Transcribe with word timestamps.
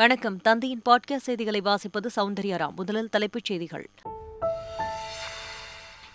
வணக்கம். 0.00 0.36
தந்தையின் 0.36 0.82
பாட்காஸ்ட் 0.90 1.16
செய்திகளை 1.16 1.60
வாசிப்பது 1.60 2.06
சௌந்தர்யாராம் 2.16 2.74
முதலில் 2.74 3.08
தலைப்புச் 3.08 3.44
செய்திகள். 3.44 3.90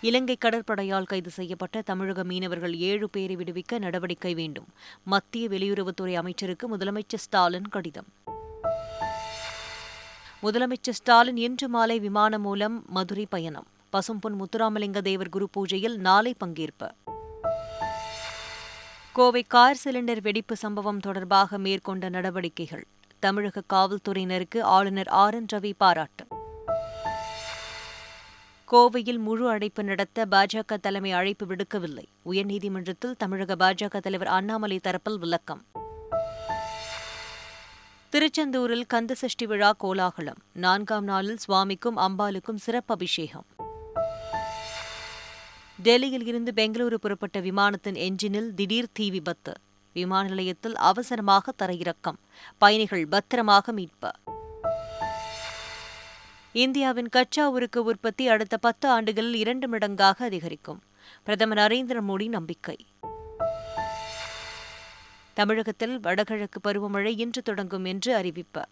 இலங்கை 0.00 0.36
கடற்படையால் 0.44 1.04
கைது 1.04 1.30
செய்யப்பட்ட 1.30 1.82
தமிழக 1.82 2.24
மீனவர்கள் 2.24 2.76
ஏழு 2.76 3.10
பேரை 3.10 3.36
விடுவிக்க 3.36 3.78
நடவடிக்கை 3.78 4.34
வேண்டும். 4.34 4.66
மத்திய 5.04 5.48
வெளியுறவுத்துறை 5.48 6.14
அமைச்சருக்கு 6.14 6.76
முதலமைச்சர் 6.76 7.16
ஸ்டாலின் 7.16 7.68
கடிதம். 7.68 8.06
முதலமைச்சர் 10.42 10.90
ஸ்டாலின் 10.90 11.36
இன்று 11.36 11.68
மாலை 11.68 11.98
விமானம் 11.98 12.42
மூலம் 12.42 12.84
மதுரை 12.86 13.26
பயணம். 13.30 13.66
பசும்பொன் 13.92 14.36
முத்துராமலிங்க 14.38 15.00
தேவர் 15.00 15.28
குரு 15.28 15.48
பூஜையில் 15.56 15.96
நாளை 15.96 16.34
பங்கேற்பு. 16.44 16.90
கோவை 19.12 19.42
கார் 19.42 19.76
சிலிண்டர் 19.84 20.20
வெடிப்பு 20.20 20.56
சம்பவம் 20.56 21.00
தொடர்பாக 21.00 21.58
மேற்கொண்ட 21.58 22.08
நடவடிக்கைகள். 22.08 22.86
தமிழக 23.18 23.62
காவல்துறையினருக்கு 23.72 24.60
ஆளுநர் 24.60 25.08
ஆர் 25.08 25.34
என் 25.34 25.46
ரவி 25.52 25.72
பாராட்டு. 25.76 26.26
கோவையில் 28.72 29.18
முழு 29.18 29.48
அழைப்பு 29.48 29.84
நடத்த 29.84 30.26
பாஜக 30.30 30.76
தலைமை 30.80 31.12
அழைப்பு 31.12 31.46
விடுக்கவில்லை. 31.46 32.04
உயர்நீதிமன்றத்தில் 32.30 33.16
தமிழக 33.18 33.56
பாஜக 33.56 33.98
தலைவர் 34.00 34.28
அண்ணாமலை 34.28 34.80
தரப்பில் 34.82 35.18
விளக்கம். 35.18 35.64
திருச்செந்தூரில் 38.10 38.86
கந்தசஷ்டி 38.94 39.44
விழா 39.44 39.72
கோலாகலம். 39.72 40.38
நான்காம் 40.52 41.04
நாளில் 41.04 41.36
சுவாமிக்கும் 41.36 41.96
அம்பாளுக்கும் 41.96 42.56
சிறப்பு 42.56 42.94
அபிஷேகம். 42.94 43.46
டெல்லியில் 45.82 46.26
இருந்து 46.26 46.52
பெங்களூரு 46.56 46.94
புறப்பட்ட 46.94 47.40
விமானத்தின் 47.40 47.94
என்ஜினில் 47.94 48.54
திடீர் 48.54 48.92
தீ 48.92 49.10
விபத்து. 49.10 49.52
விமான 49.96 50.28
நிலையத்தில் 50.28 50.76
அவசரமாக 50.76 51.52
தரையிறக்கம். 51.58 52.18
பயணிகள் 52.58 53.06
பத்திரமாக 53.06 53.72
மீட்பு. 53.72 54.10
இந்தியாவின் 56.52 57.08
கச்சா 57.08 57.48
உருக்கு 57.48 57.84
உற்பத்தி 57.84 58.28
அடுத்த 58.28 58.56
பத்து 58.56 58.88
ஆண்டுகளில் 58.88 59.34
இரண்டு 59.34 59.68
மடங்காக 59.68 60.24
அதிகரிக்கும். 60.24 60.82
பிரதமர் 61.22 61.58
நரேந்திர 61.58 62.00
மோடி 62.08 62.28
நம்பிக்கை. 62.28 62.86
தமிழகத்தில் 65.34 66.00
வடகிழக்கு 66.00 66.60
பருவமழை 66.64 67.18
இன்று 67.18 67.42
தொடங்கும் 67.42 67.84
என்று 67.84 68.14
அறிவிப்பு. 68.14 68.64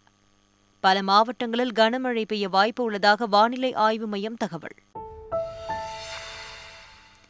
பல 0.81 1.03
மாவட்டங்களில் 1.03 1.73
கனமழை 1.73 2.25
பெய்ய 2.25 2.49
வாய்ப்பு 2.49 2.83
உள்ளதாக 2.85 3.27
வானிலை 3.27 3.73
ஆய்வு 3.73 4.07
மையம் 4.07 4.37
தகவல். 4.37 4.77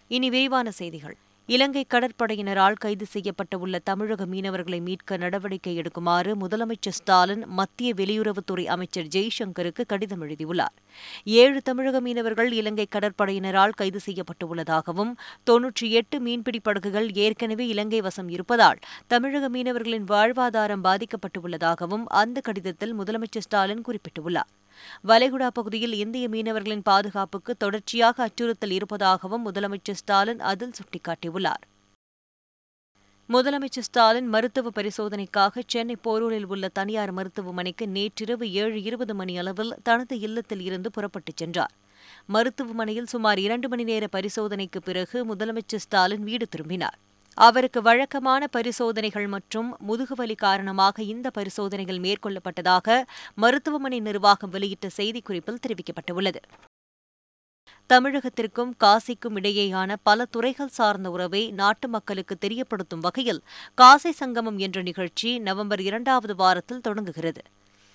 இனி 0.08 0.30
விரிவான 0.30 0.70
செய்திகள். 0.70 1.16
இலங்கை 1.48 1.82
கடற்படையினரால் 1.94 2.78
கைது 2.82 3.06
செய்யப்பட்டுள்ள 3.12 3.78
தமிழக 3.88 4.26
மீனவர்களை 4.26 4.78
மீட்க 4.80 5.16
நடவடிக்கை 5.16 5.72
எடுக்குமாறு 5.80 6.30
முதலமைச்சர் 6.42 6.96
ஸ்டாலின் 6.98 7.42
மத்திய 7.58 7.94
வெளியுறவுத்துறை 7.94 8.64
அமைச்சர் 8.74 9.10
ஜெய்சங்கருக்கு 9.16 9.84
கடிதம் 9.86 10.20
எழுதியுள்ளார். 10.20 10.74
ஏழு 11.42 11.60
தமிழக 11.62 12.00
மீனவர்கள் 12.00 12.50
இலங்கை 12.60 12.86
கடற்படையினரால் 12.96 13.76
கைது 13.76 14.00
செய்யப்பட்டுள்ளதாகவும் 14.06 15.12
தொன்னூற்றி 15.50 15.88
எட்டு 16.00 16.18
மீன்பிடி 16.20 16.60
படகுகள் 16.60 17.10
ஏற்கனவே 17.26 17.66
இலங்கை 17.66 18.00
வசம் 18.00 18.28
இருப்பதால் 18.28 18.82
தமிழக 19.06 19.48
மீனவர்களின் 19.48 20.10
வாழ்வாதாரம் 20.14 20.86
பாதிக்கப்பட்டுள்ளதாகவும் 20.88 22.06
அந்த 22.22 22.40
கடிதத்தில் 22.40 22.98
முதலமைச்சர் 23.00 23.48
ஸ்டாலின் 23.48 23.86
குறிப்பிட்டுள்ளார். 23.88 24.52
வளைகுடா 25.08 25.46
பகுதியில் 25.46 25.92
இந்திய 25.92 26.28
மீனவர்களின் 26.28 26.80
பாதுகாப்புக்கு 26.82 27.56
தொடர்ச்சியாக 27.56 28.22
அச்சுறுத்தல் 28.22 28.70
இருப்பதாகவும் 28.70 29.52
முதலமைச்சர் 29.52 30.00
ஸ்டாலின் 30.02 30.40
அதில் 30.40 30.74
சுட்டிக்காட்டியுள்ளார். 30.78 31.62
முதலமைச்சர் 33.28 33.86
ஸ்டாலின் 33.88 34.26
மருத்துவ 34.26 34.70
பரிசோதனைக்காக 34.74 35.62
சென்னை 35.66 35.96
போரூரில் 36.04 36.44
உள்ள 36.44 36.68
தனியார் 36.68 37.12
மருத்துவமனைக்கு 37.12 37.88
நேற்றிரவு 37.88 38.52
ஏழு 38.52 38.82
இருபது 38.82 39.14
மணி 39.14 39.38
அளவில் 39.38 39.74
தனது 39.82 40.18
இல்லத்தில் 40.18 40.60
இருந்து 40.60 40.90
புறப்பட்டுச் 40.90 41.36
சென்றார். 41.36 41.72
மருத்துவமனையில் 42.26 43.06
சுமார் 43.06 43.38
இரண்டு 43.38 43.68
மணி 43.68 43.84
நேர 43.84 44.06
பரிசோதனைக்கு 44.12 44.82
பிறகு 44.84 45.34
முதலமைச்சர் 45.34 45.84
ஸ்டாலின் 45.86 46.22
வீடு 46.22 46.48
திரும்பினார். 46.48 46.98
அவருக்கு 47.34 47.82
வழக்கமான 47.82 48.46
பரிசோதனைகள் 48.46 49.26
மற்றும் 49.26 49.76
முதுகுவலி 49.88 50.36
காரணமாக 50.36 51.02
இந்த 51.02 51.30
பரிசோதனைகள் 51.30 51.98
மேற்கொள்ளப்பட்டதாக 51.98 53.02
மருத்துவமனை 53.34 54.00
நிர்வாகம் 54.00 54.50
வெளியிட்ட 54.50 54.88
செய்திக்குறிப்பில் 54.96 55.62
தெரிவிக்கப்பட்டுள்ளது. 55.66 56.40
தமிழகத்திற்கும் 57.90 58.70
காசிக்கும் 58.84 59.36
இடையேயான 59.36 59.96
பல 60.02 60.24
துறைகள் 60.24 60.68
சார்ந்த 60.68 61.10
உறவை 61.10 61.50
நாட்டு 61.50 61.88
மக்களுக்கு 61.88 62.36
தெரியப்படுத்தும் 62.40 63.00
வகையில் 63.00 63.42
காசி 63.74 64.12
சங்கமம் 64.12 64.58
என்ற 64.58 64.82
நிகழ்ச்சி 64.82 65.38
நவம்பர் 65.38 65.80
இரண்டாவது 65.80 66.34
வாரத்தில் 66.34 66.80
தொடங்குகிறது. 66.80 67.42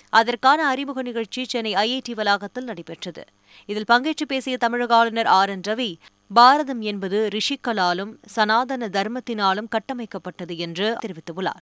அதற்கான 0.10 0.68
அறிமுக 0.68 1.02
நிகழ்ச்சி 1.02 1.46
சென்னை 1.46 1.74
ஐஐடி 1.74 2.14
வளாகத்தில் 2.14 2.64
நடைபெற்றது. 2.64 3.24
இதில் 3.66 3.90
பங்கேற்று 3.92 4.26
பேசிய 4.28 4.58
தமிழக 4.58 4.96
ஆளுநர் 4.96 5.26
ஆர் 5.26 5.50
என் 5.50 5.66
ரவி 5.68 5.98
பாரதம் 6.34 6.82
என்பது 6.82 7.28
ரிஷிக்களாலும் 7.28 8.12
சனாதன 8.26 8.88
தர்மத்தினாலும் 8.88 9.70
கட்டமைக்கப்பட்டது 9.70 10.58
என்று 10.58 10.98
தெரிவித்துள்ளார். 11.06 11.64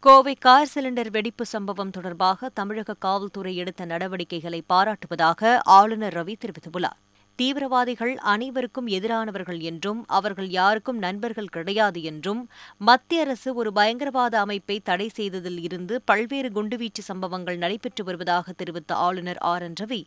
கோவை 0.00 0.34
கார் 0.34 0.70
சிலிண்டர் 0.74 1.10
வெடிப்பு 1.10 1.44
சம்பவம் 1.46 1.90
தொடர்பாக 1.90 2.48
தமிழக 2.48 2.94
காவல்துறை 2.94 3.56
எடுத்த 3.56 3.84
நடவடிக்கைகளை 3.84 4.62
பாராட்டுவதாக 4.68 5.58
ஆளுநர் 5.64 6.14
ரவி 6.14 6.34
தெரிவித்துள்ளார். 6.44 7.00
தீவிரவாதிகள் 7.38 8.16
அனைவருக்கும் 8.24 8.86
எதிரானவர்கள் 8.86 9.60
என்றும் 9.60 10.04
அவர்கள் 10.08 10.48
யாருக்கும் 10.48 10.98
நண்பர்கள் 10.98 11.48
கிடையாது 11.48 12.02
என்றும் 12.02 12.40
மத்திய 12.78 13.20
அரசு 13.20 13.54
ஒரு 13.54 13.72
பயங்கரவாத 13.72 14.40
அமைப்பை 14.40 14.80
தடை 14.80 15.08
செய்ததில் 15.08 15.60
இருந்து 15.62 16.02
பல்வேறு 16.02 16.48
குண்டுவீச்சு 16.48 17.02
சம்பவங்கள் 17.02 17.56
நடைபெற்று 17.56 18.04
வருவதாக 18.04 18.52
தெரிவித்த 18.52 18.94
ஆளுநர் 18.96 19.36
ஆர். 19.36 19.62
என். 19.62 19.78
ரவி 19.80 20.02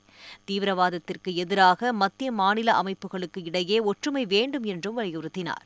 தீவிரவாதத்திற்கு 0.51 1.33
எதிராக 1.35 1.93
மத்திய 1.93 2.31
மாநில 2.31 2.81
அமைப்புகளுக்கு 2.81 3.43
இடையே 3.43 3.79
ஒற்றுமை 3.79 4.25
வேண்டும் 4.25 4.63
என்றும் 4.63 4.97
வலியுறுத்தினார். 4.97 5.65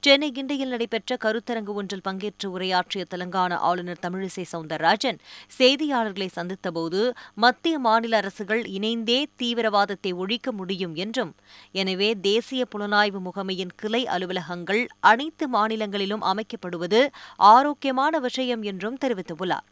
சென்னை 0.00 0.32
கிண்டியில் 0.32 0.68
நடைபெற்ற 0.68 1.16
கருத்தரங்கு 1.16 1.72
ஒன்றில் 1.72 2.04
பங்கேற்று 2.04 2.46
உரையாற்றிய 2.46 3.04
தெலங்கானா 3.14 3.58
ஆளுநர் 3.60 4.02
தமிழிசை 4.02 4.44
சவுந்தரராஜன் 4.52 5.18
செய்தியாளர்களை 5.58 6.28
சந்தித்தபோது 6.36 7.12
மத்திய 7.34 7.78
மாநில 7.78 8.16
அரசுகள் 8.20 8.66
இணைந்தே 8.66 9.26
தீவிரவாதத்தை 9.42 10.14
ஒழிக்க 10.14 10.52
முடியும் 10.52 10.94
என்றும் 10.94 11.34
எனவே 11.72 12.10
தேசிய 12.20 12.64
புலனாய்வு 12.74 13.20
முகமையின் 13.20 13.74
கிளை 13.76 14.06
அலுவலகங்கள் 14.06 14.86
அனைத்து 15.00 15.48
மாநிலங்களிலும் 15.48 16.22
அமைக்கப்படுவது 16.22 17.08
ஆரோக்கியமான 17.36 18.18
விஷயம் 18.18 18.62
என்றும் 18.62 18.98
தெரிவித்துள்ளார். 19.04 19.66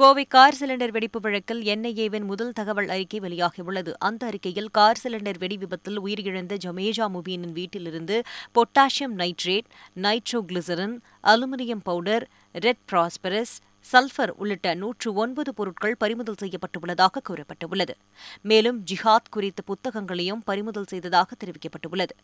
கோவை 0.00 0.24
கார் 0.24 0.56
சிலிண்டர் 0.60 0.90
வெடிப்பு 0.90 1.20
வழக்கில் 1.20 1.62
என்ஐஏவின் 1.62 2.24
முதல் 2.24 2.52
தகவல் 2.52 2.88
அறிக்கை 2.88 3.20
வெளியாகியுள்ளது. 3.20 3.92
அந்த 3.98 4.26
அறிக்கையில் 4.26 4.68
கார் 4.70 5.00
சிலிண்டர் 5.02 5.38
வெடி 5.38 5.56
விபத்தில் 5.56 6.00
உயிரிழந்த 6.00 6.56
ஜமேஜா 6.64 7.06
முபீனின் 7.16 7.52
வீட்டிலிருந்து 7.52 8.22
potassium 8.54 9.14
nitrate 9.16 9.68
nitroglycerin 9.94 10.96
aluminium 11.22 11.84
powder 11.84 12.28
red 12.52 12.82
phosphorus 12.92 13.54
sulphur 13.92 14.28
உள்ளிட்ட 14.28 14.74
நூற்று 14.74 15.14
ஒன்பது 15.14 15.54
பொருட்கள் 15.54 15.96
பறிமுதல் 15.98 16.40
செய்யப்பட்டுள்ளதாக 16.40 17.24
கூறப்பட்டுள்ளது. 17.28 17.96
மேலும் 18.42 18.84
ஜிஹாத் 18.90 19.30
குறித்த 19.30 19.62
புத்தகங்களையும் 19.62 20.42
பறிமுதல் 20.44 20.86
செய்ததாக 20.86 21.36
தெரிவிக்கப்பட்டுள்ளது. 21.44 22.16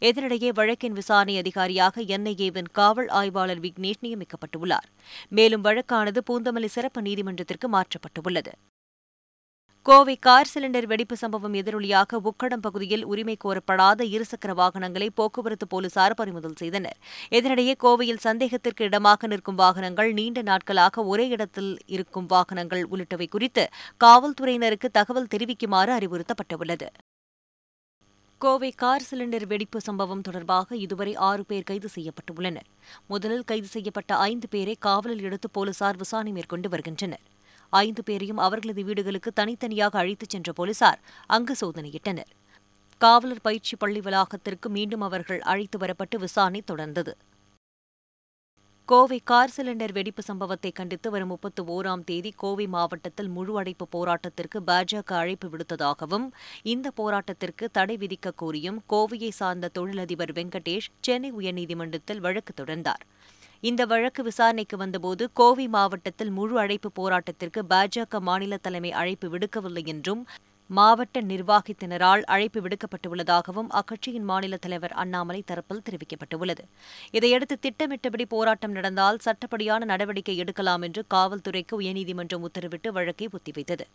இதனிடையே 0.00 0.52
வழக்கின் 0.52 0.92
விசாரணை 0.92 1.38
அதிகாரியாக 1.38 2.02
என்ஐஏவின் 2.02 2.70
காவல் 2.72 3.08
ஆய்வாளர் 3.08 3.60
விக்னேஷ் 3.60 4.04
நியமிக்கப்பட்டுள்ளார். 4.06 4.88
மேலும் 5.28 5.64
வழக்கானது 5.64 6.22
பூந்தமல்லி 6.30 6.66
சிறப்பு 6.66 7.02
நீதிமன்றத்திற்கு 7.02 7.68
மாற்றப்பட்டுள்ளது. 7.68 8.54
கோவை 9.86 10.14
கார் 10.16 10.48
சிலிண்டர் 10.54 10.86
வெடிப்பு 10.86 11.16
சம்பவம் 11.16 11.52
எதிரொலியாக 11.54 12.18
உக்கடம் 12.24 12.62
பகுதியில் 12.62 13.04
உரிமை 13.04 13.36
கோரப்படாத 13.44 14.00
இருசக்கர 14.14 14.52
வாகனங்களை 14.54 15.08
போக்குவரத்து 15.10 15.66
போலீசார் 15.66 16.14
பறிமுதல் 16.14 16.56
செய்தனர். 16.56 16.96
இதனிடையே 17.30 17.74
கோவையில் 17.84 18.24
சந்தேகத்திற்கு 18.24 18.84
இடமாக 18.84 19.26
நிற்கும் 19.26 19.54
வாகனங்கள் 19.54 20.12
நீண்ட 20.12 20.42
நாட்களாக 20.42 21.04
ஒரே 21.04 21.28
இடத்தில் 21.28 21.78
இருக்கும் 21.86 22.26
வாகனங்கள் 22.26 22.86
உள்ளிட்டவை 22.90 23.28
குறித்து 23.28 23.66
காவல்துறையினருக்கு 24.04 24.90
தகவல் 24.92 25.32
தெரிவிக்குமாறு 25.34 25.92
அறிவுறுத்தப்பட்டுள்ளது. 25.98 26.88
கோவை 28.38 28.70
கார் 28.70 29.04
சிலிண்டர் 29.10 29.46
வெடிப்பு 29.46 29.80
சம்பவம் 29.80 30.20
தொடர்பாக 30.20 30.76
இதுவரை 30.76 31.14
ஆறு 31.14 31.44
பேர் 31.44 31.62
கைது 31.62 31.88
செய்யப்பட்டுள்ளனர். 31.94 32.66
முதலில் 33.06 33.44
கைது 33.44 33.66
செய்யப்பட்ட 33.66 34.16
ஐந்து 34.16 34.48
பேரை 34.48 34.76
காவலில் 34.80 35.22
எடுத்து 35.22 35.50
போலீசார் 35.50 35.96
விசாரணை 35.96 36.32
மேற்கொண்டு 36.32 36.68
வருகின்றனர். 36.68 37.20
ஐந்து 37.70 38.02
பேரையும் 38.02 38.36
அவர்களது 38.36 38.84
வீடுகளுக்கு 38.84 39.32
தனித்தனியாக 39.32 39.98
அழைத்துச் 39.98 40.30
சென்ற 40.30 40.52
போலீசார் 40.52 41.00
அங்கு 41.26 41.56
சோதனையிட்டனர். 41.60 42.30
காவலர் 42.98 43.40
பயிற்சி 43.42 43.76
பள்ளி 43.76 44.00
வளாகத்திற்கு 44.00 44.68
மீண்டும் 44.68 45.00
அவர்கள் 45.00 45.40
அழைத்து 45.40 45.78
வரப்பட்டு 45.78 46.18
விசாரணை 46.18 46.62
தொடர்ந்தது. 46.72 47.14
கோவை 48.88 49.16
கார் 49.24 49.52
சிலிண்டர் 49.56 49.92
வெடிப்பு 49.92 50.22
சம்பவத்தை 50.22 50.70
கண்டித்து 50.70 51.08
வரும் 51.10 51.28
முப்பத்து 51.28 51.62
ஓராம் 51.66 52.02
தேதி 52.04 52.30
கோவை 52.36 52.66
மாவட்டத்தில் 52.66 53.28
முழு 53.28 53.52
அடைப்பு 53.58 53.86
போராட்டத்திற்கு 53.94 54.58
பாஜக 54.66 55.10
அழைப்பு 55.12 55.48
விடுத்ததாகவும் 55.48 56.26
இந்த 56.62 56.92
போராட்டத்திற்கு 56.96 57.66
தடை 57.72 57.96
விதிக்க 57.96 58.32
கோரியும் 58.42 58.78
கோவையை 58.92 59.30
சார்ந்த 59.30 59.70
தொழிலதிபர் 59.78 60.32
வெங்கடேஷ் 60.32 60.88
சென்னை 61.00 61.32
உயர்நீதிமன்றத்தில் 61.32 62.20
வழக்கு 62.20 62.54
தொடர்ந்தார். 62.60 63.02
இந்த 63.60 63.84
வழக்கு 63.86 64.22
விசாரணைக்கு 64.22 64.76
வந்தபோது 64.76 65.26
கோவை 65.32 65.68
மாவட்டத்தில் 65.68 66.30
முழு 66.30 66.56
அழைப்பு 66.58 66.90
போராட்டத்திற்கு 67.00 67.62
பாஜக 67.68 68.20
மாநில 68.20 68.56
தலைமை 68.56 68.92
அழைப்பு 68.92 69.28
விடுக்கவில்லை 69.28 69.84
என்றும் 69.86 70.22
மாவட்ட 70.68 71.20
நிர்வாகத்தினரால் 71.20 72.22
அழைப்பு 72.22 72.60
விடுக்கப்பட்டுள்ளதாகவும் 72.60 73.70
அக்கட்சியின் 73.70 74.22
மாநில 74.22 74.56
தலைவர் 74.56 74.92
அண்ணாமலை 74.92 75.44
தரப்பில் 75.46 75.82
தெரிவிக்கப்பட்டுள்ளது. 75.90 76.64
இதையடுத்து 77.10 77.58
திட்டமிட்டபடி 77.58 78.26
போராட்டம் 78.26 78.72
நடந்தால் 78.72 79.18
சட்டப்படியான 79.24 79.84
நடவடிக்கை 79.84 80.36
எடுக்கலாம் 80.36 80.82
என்று 80.82 81.04
காவல்துறைக்கு 81.14 81.80
உயர்நீதிமன்றம் 81.80 82.46
உத்தரவிட்டு 82.48 82.88
வழக்கை 82.88 83.28
ஒத்திவைத்தது. 83.32 83.86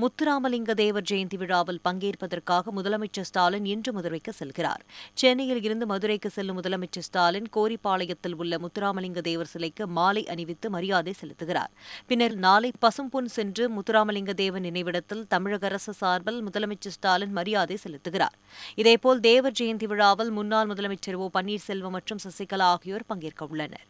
முத்துராமலிங்க 0.00 0.72
தேவர் 0.80 1.06
ஜெயந்தி 1.10 1.36
விழாவில் 1.40 1.80
பங்கேற்பதற்காக 1.86 2.72
முதலமைச்சர் 2.76 3.26
ஸ்டாலின் 3.28 3.66
இன்று 3.72 3.90
மதுரைக்கு 3.96 4.32
செல்கிறார். 4.38 4.82
சென்னையில் 5.20 5.62
இருந்து 5.66 5.86
மதுரைக்கு 5.92 6.30
செல்லும் 6.36 6.58
முதலமைச்சர் 6.60 7.06
ஸ்டாலின் 7.08 7.48
கோரிப்பாளையத்தில் 7.56 8.36
உள்ள 8.42 8.60
முத்துராமலிங்க 8.64 9.20
தேவர் 9.28 9.50
சிலைக்கு 9.54 9.86
மாலை 9.98 10.22
அணிவித்து 10.34 10.70
மரியாதை 10.76 11.14
செலுத்துகிறார். 11.20 11.72
பின்னர் 12.06 12.36
நாளை 12.46 12.72
பசும்பொன் 12.86 13.30
சென்று 13.36 13.66
முத்துராமலிங்க 13.76 14.34
தேவர் 14.42 14.66
நினைவிடத்தில் 14.68 15.26
தமிழக 15.28 15.66
அரசு 15.72 15.94
சார்பில் 16.02 16.42
முதலமைச்சர் 16.48 16.98
ஸ்டாலின் 16.98 17.36
மரியாதை 17.40 17.78
செலுத்துகிறார். 17.84 18.36
இதேபோல் 18.82 19.24
தேவர் 19.30 19.58
ஜெயந்தி 19.60 19.88
விழாவில் 19.94 20.34
முன்னாள் 20.40 20.70
முதலமைச்சர் 20.74 21.20
ஓ 21.24 21.28
பன்னீர்செல்வம் 21.38 21.96
மற்றும் 21.98 22.24
சசிகலா 22.26 22.68
ஆகியோர் 22.74 23.08
பங்கேற்க 23.12 23.44
உள்ளனர். 23.52 23.86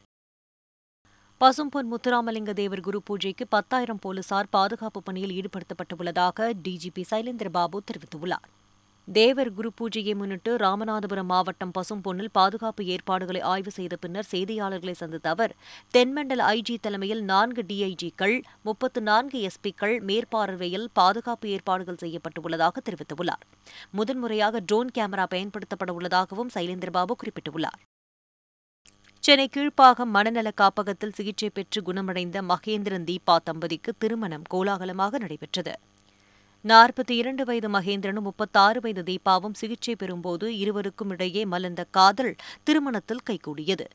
பசும்பொன் 1.43 1.87
முத்துராமலிங்க 1.91 2.53
தேவர் 2.59 2.83
குரு 2.87 2.99
பூஜைக்கு 3.09 3.45
பத்தாயிரம் 3.55 4.01
போலீசார் 4.05 4.49
பாதுகாப்பு 4.57 5.01
பணியில் 5.03 5.33
ஈடுபடுத்தப்பட்டுள்ளதாக 5.37 6.49
டிஜிபி 6.65 7.03
சைலேந்திர 7.11 7.49
பாபு 7.55 7.79
தெரிவித்துள்ளார். 7.89 8.49
தேவர் 9.09 9.51
குரு 9.59 9.71
பூஜையை 9.79 10.15
முன்னிட்டு 10.21 10.51
ராமநாதபுரம் 10.57 11.31
மாவட்டம் 11.33 11.73
பசும்பொன்னில் 11.77 12.31
பாதுகாப்பு 12.39 12.85
ஏற்பாடுகளை 12.95 13.41
ஆய்வு 13.53 13.73
செய்த 13.79 13.97
பின்னர் 14.03 14.29
செய்தியாளர்களை 14.33 14.95
சந்தித்த 15.03 15.31
அவர் 15.31 15.55
தென்மண்டல 15.95 16.45
ஐஜி 16.57 16.77
தலைமையில் 16.87 17.23
நான்கு 17.23 17.65
டிஐஜிக்கள் 17.71 18.37
முப்பத்து 18.69 19.03
நான்கு 19.11 19.41
எஸ்பிக்கள் 19.49 19.97
மேற்பார்வையில் 20.11 20.87
பாதுகாப்பு 20.93 21.49
ஏற்பாடுகள் 21.49 22.03
செய்யப்பட்டுள்ளதாக 22.05 22.83
தெரிவித்துள்ளார். 22.89 23.45
முதன்முறையாக 24.01 24.61
ட்ரோன் 24.61 24.93
கேமரா 24.99 25.27
பயன்படுத்தப்பட 25.37 25.93
உள்ளதாகவும் 26.01 26.53
சைலேந்திரபாபு 26.55 27.17
குறிப்பிட்டுள்ளார். 27.23 27.81
சென்னை 29.23 29.49
கீழ்ப்பாகம் 29.55 30.13
மனநல 30.15 30.51
காப்பகத்தில் 30.51 31.13
சிகிச்சை 31.13 31.51
பெற்று 31.51 31.83
குணமடைந்த 31.83 32.43
மகேந்திரன் 32.43 33.05
தீபா 33.05 33.37
தம்பதிக்கு 33.45 33.93
திருமணம் 33.99 34.43
கோலாகலமாக 34.55 35.19
நடைபெற்றது. 35.19 35.73
நாற்பத்தி 36.65 37.11
இரண்டு 37.11 37.45
வயது 37.45 37.69
மகேந்திரனும் 37.71 38.27
முப்பத்தாறு 38.29 38.81
வயது 38.81 39.03
தீபாவும் 39.03 39.53
சிகிச்சை 39.53 39.97
பெறும்போது 39.99 40.47
இருவருக்கும் 40.63 41.11
இடையே 41.11 41.45
மலர்ந்த 41.45 41.85
காதல் 41.91 42.37
திருமணத்தில் 42.63 43.25
கைகூடியது. 43.31 43.87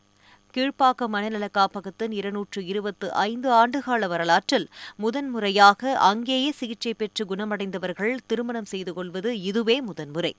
கீழ்ப்பாக்கம் 0.53 1.13
மனநல 1.15 1.47
காப்பகத்தின் 1.57 2.11
இருநூற்று 2.11 2.65
இருபத்து 2.65 3.13
ஐந்து 3.13 3.49
ஆண்டுகால 3.51 4.07
வரலாற்றில் 4.07 4.67
முதன்முறையாக 4.95 5.97
அங்கேயே 5.97 6.51
சிகிச்சை 6.51 6.93
பெற்று 6.93 7.25
குணமடைந்தவர்கள் 7.25 8.17
திருமணம் 8.27 8.65
செய்து 8.65 8.93
கொள்வது 8.93 9.41
இதுவே 9.41 9.81
முதன்முறை. 9.81 10.35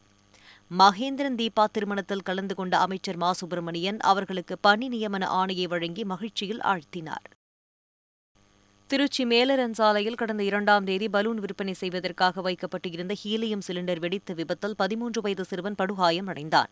மகேந்திரன் 0.70 1.36
தீபா 1.36 1.64
திருமணத்தில் 1.64 2.22
கலந்து 2.22 2.54
கொண்ட 2.54 2.78
அமைச்சர் 2.78 3.16
மா. 3.16 3.32
சுப்பிரமணியன் 3.32 3.98
அவர்களுக்கு 4.00 4.58
பணி 4.58 4.88
நியமன 4.88 5.24
ஆணையை 5.30 5.68
வழங்கி 5.68 6.04
மகிழ்ச்சியில் 6.04 6.60
ஆழ்த்தினார். 6.60 7.26
திருச்சி 8.86 9.24
மேலரன் 9.24 9.72
சாலையில் 9.72 10.14
கடந்த 10.14 10.42
இரண்டாம் 10.42 10.84
தேதி 10.84 11.08
பலூன் 11.08 11.38
விற்பனை 11.38 11.72
செய்வதற்காக 11.72 12.40
வைக்கப்பட்டிருந்த 12.40 13.14
ஹீலியம் 13.24 13.62
சிலிண்டர் 13.66 13.98
வெடித்த 13.98 14.34
விபத்தில் 14.34 14.76
பதிமூன்று 14.76 15.20
வயது 15.20 15.44
சிறுவன் 15.44 15.74
படுகாயம் 15.74 16.26
அடைந்தான் 16.26 16.70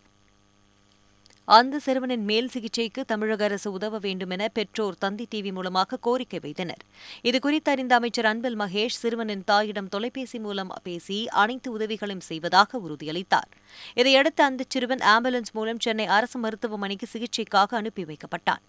அந்த 1.46 1.78
சிறுவனின் 1.78 2.24
மேல் 2.24 2.48
சிகிச்சைக்கு 2.48 3.04
தமிழக 3.04 3.44
அரசு 3.44 3.72
உதவ 3.72 3.98
வேண்டுமென 3.98 4.48
பெற்றோர் 4.48 4.96
தந்தி 4.98 5.28
டிவி 5.34 5.52
மூலமாக 5.52 5.96
கோரிக்கை 5.96 6.38
வைத்தனர். 6.38 6.82
இதுகுறித்து 7.22 7.70
அறிந்த 7.70 7.94
அமைச்சர் 7.94 8.24
அன்பில் 8.24 8.58
மகேஷ் 8.58 8.98
சிறுவனின் 9.02 9.44
தாயிடம் 9.44 9.88
தொலைபேசி 9.88 10.38
மூலம் 10.38 10.72
பேசி 10.82 11.28
அனைத்து 11.28 11.70
உதவிகளையும் 11.72 12.26
செய்வதாக 12.30 12.78
உறுதியளித்தார். 12.78 13.50
இதையடுத்து 13.94 14.44
அந்த 14.44 14.64
சிறுவன் 14.68 14.98
ஆம்புலன்ஸ் 14.98 15.52
மூலம் 15.52 15.78
சென்னை 15.78 16.06
அரசு 16.06 16.38
மருத்துவமனைக்கு 16.38 17.08
சிகிச்சைக்காக 17.12 17.74
அனுப்பி 17.74 18.04
வைக்கப்பட்டான். 18.04 18.62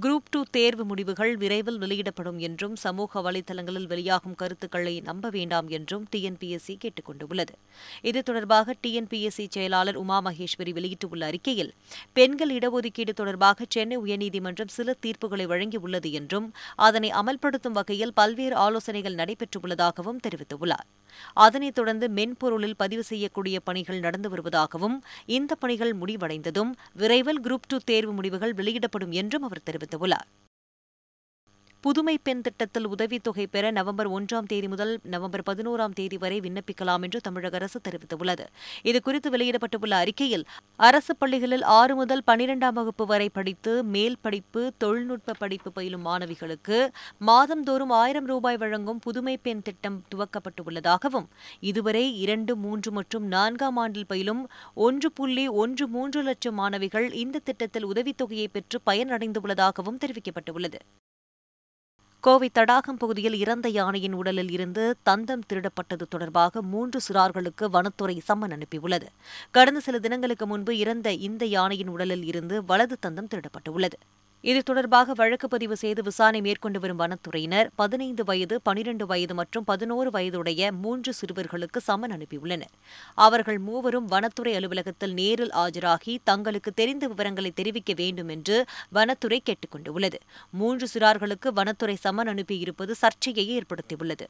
குரூப் 0.00 0.28
டூ 0.30 0.42
தேர்வு 0.50 0.84
முடிவுகள் 0.84 1.36
விரைவில் 1.36 1.78
வெளியிடப்படும் 1.78 2.38
என்றும் 2.38 2.76
சமூக 2.76 3.20
வலைதளங்களில் 3.20 3.86
வெளியாகும் 3.86 4.34
கருத்துக்களை 4.34 5.00
நம்ப 5.00 5.28
வேண்டாம் 5.28 5.68
என்றும் 5.68 6.06
டிஎன்பிஎஸ்சி 6.12 6.74
கேட்டுக் 6.78 7.04
கொண்டுள்ளது. 7.04 7.58
இது 8.02 8.22
தொடர்பாக 8.22 8.74
டிஎன்பிஎஸ்சி 8.86 9.46
செயலாளர் 9.48 9.96
உமா 9.96 10.22
மகேஸ்வரி 10.22 10.72
வெளியிட்டுள்ள 10.72 11.26
அறிக்கையில் 11.26 11.72
பெண்கள் 12.12 12.50
இடஒதுக்கீடு 12.50 13.10
தொடர்பாக 13.10 13.66
சென்னை 13.68 13.98
உயர்நீதிமன்றம் 13.98 14.74
சில 14.78 14.96
தீர்ப்புகளை 15.06 15.46
வழங்கியுள்ளது 15.46 16.12
என்றும் 16.12 16.54
அதனை 16.76 17.10
அமல்படுத்தும் 17.10 17.78
வகையில் 17.80 18.12
பல்வேறு 18.14 18.56
ஆலோசனைகள் 18.56 19.14
நடைபெற்றுள்ளதாகவும் 19.14 20.22
தெரிவித்துள்ளார். 20.28 20.88
அதனைத் 21.34 21.74
தொடர்ந்து 21.74 22.08
மென்பொருளில் 22.08 22.76
பதிவு 22.76 23.02
செய்யக்கூடிய 23.02 23.60
பணிகள் 23.60 24.00
நடந்து 24.00 24.28
வருவதாகவும் 24.30 24.96
இந்த 25.26 25.54
பணிகள் 25.54 25.94
முடிவடைந்ததும் 25.96 26.72
விரைவில் 26.92 27.40
குரூப் 27.40 27.68
டூ 27.68 27.78
தேர்வு 27.84 28.12
முடிவுகள் 28.12 28.54
வெளியிடப்படும் 28.54 29.10
என்றும் 29.10 29.42
அவர் 29.42 29.64
தெரிவித்துள்ளார் 29.82 30.28
புதுமை 31.84 32.14
பெண் 32.26 32.42
திட்டத்தில் 32.46 32.86
உதவித்தொகை 32.86 33.44
பெற 33.54 33.70
நவம்பர் 33.70 34.08
ஒன்றாம் 34.16 34.48
தேதி 34.50 34.68
முதல் 34.68 34.92
நவம்பர் 35.14 35.42
பதினோராம் 35.48 35.96
தேதி 35.98 36.16
வரை 36.16 36.38
விண்ணப்பிக்கலாம் 36.44 37.02
என்று 37.06 37.18
தமிழக 37.20 37.56
அரசு 37.58 37.78
தெரிவித்துள்ளது. 37.86 38.44
இதுகுறித்து 38.90 39.30
வெளியிடப்பட்டுள்ள 39.34 39.96
அறிக்கையில் 40.02 40.44
அரசு 40.88 41.16
பள்ளிகளில் 41.16 41.64
ஆறு 41.78 41.96
முதல் 41.96 42.22
பனிரெண்டாம் 42.30 42.76
வகுப்பு 42.78 43.06
வரை 43.06 43.28
படித்து 43.28 43.74
மேல் 43.94 44.16
படிப்பு 44.20 44.62
தொழில்நுட்ப 44.78 45.36
படிப்பு 45.42 45.72
பயிலும் 45.72 46.06
மாணவிகளுக்கு 46.06 46.78
மாதந்தோறும் 47.30 47.96
ஆயிரம் 48.02 48.26
ரூபாய் 48.26 48.60
வழங்கும் 48.64 48.98
புதுமை 48.98 49.36
பெண் 49.36 49.62
திட்டம் 49.62 49.98
துவக்கப்பட்டுள்ளதாகவும் 50.14 51.28
இதுவரை 51.72 52.06
இரண்டு 52.24 52.54
மூன்று 52.56 52.92
மற்றும் 52.92 53.28
நான்காம் 53.36 53.76
ஆண்டில் 53.76 54.10
பயிலும் 54.14 54.42
ஒன்று 54.88 55.10
புள்ளி 55.12 55.46
ஒன்று 55.62 55.86
மூன்று 55.88 56.22
லட்சம் 56.22 56.54
மாணவிகள் 56.54 57.08
இந்த 57.24 57.44
திட்டத்தில் 57.44 57.84
உதவித்தொகையை 57.84 58.48
பெற்று 58.52 58.80
பயனடைந்துள்ளதாகவும் 58.90 60.02
தெரிவிக்கப்பட்டுள்ளது. 60.04 60.80
கோவை 62.24 62.48
தடாகம் 62.48 62.96
பகுதியில் 62.96 63.34
இறந்த 63.34 63.68
யானையின் 63.68 64.12
உடலில் 64.12 64.50
இருந்து 64.50 64.82
தந்தம் 65.08 65.40
திருடப்பட்டது 65.48 66.04
தொடர்பாக 66.08 66.62
மூன்று 66.62 67.00
சிறார்களுக்கு 67.06 67.64
வனத்துறை 67.70 68.22
சம்மன் 68.28 68.54
அனுப்பியுள்ளது. 68.56 69.08
கடந்த 69.50 69.80
சில 69.80 69.98
தினங்களுக்கு 69.98 70.46
முன்பு 70.46 70.78
இறந்த 70.78 71.12
இந்த 71.12 71.44
யானையின் 71.44 71.88
உடலில் 71.88 72.24
இருந்து 72.24 72.64
வலது 72.64 72.98
தந்தம் 73.06 73.30
திருடப்பட்டுள்ளது. 73.32 73.98
இது 74.44 74.62
தொடர்பாக 74.62 75.12
வழக்கு 75.12 75.48
பதிவு 75.48 75.76
செய்து 75.76 76.02
விசாரணை 76.02 76.40
மேற்கொண்டு 76.40 76.80
வரும் 76.80 76.98
வனத்துறையினர் 76.98 77.68
பதினைந்து 77.74 78.24
வயது 78.24 78.62
பனிரண்டு 78.62 79.06
வயது 79.06 79.34
மற்றும் 79.34 79.64
பதினோரு 79.64 80.10
வயதுடைய 80.10 80.72
மூன்று 80.72 81.14
சிறுவர்களுக்கு 81.20 81.78
சம்மன் 81.86 82.14
அனுப்பியுள்ளனர். 82.16 82.72
அவர்கள் 83.14 83.58
மூவரும் 83.58 84.06
வனத்துறை 84.06 84.54
அலுவலகத்தில் 84.54 85.12
நேரில் 85.12 85.50
ஆஜராகி 85.50 86.18
தங்களுக்கு 86.24 86.72
தெரிந்த 86.72 87.08
விவரங்களை 87.08 87.50
தெரிவிக்க 87.50 87.92
வேண்டும் 87.96 88.28
என்று 88.28 88.64
வனத்துறை 88.94 89.40
கேட்டுக் 89.40 89.70
கொண்டுள்ளது 89.70 90.18
மூன்று 90.50 90.88
சிறார்களுக்கு 90.94 91.48
வனத்துறை 91.48 91.96
சம்மன் 92.08 92.32
அனுப்பியிருப்பது 92.34 92.90
சர்ச்சையை 92.90 93.60
ஏற்படுத்தியுள்ளது. 93.60 94.26